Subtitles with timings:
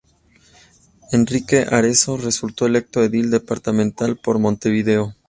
[1.11, 5.13] Enrique Arezzo resultó electo edil departamental por Montevideo.